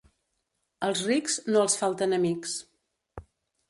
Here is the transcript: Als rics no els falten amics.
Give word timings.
Als 0.87 1.03
rics 1.11 1.37
no 1.53 1.63
els 1.67 1.79
falten 1.85 2.19
amics. 2.21 2.61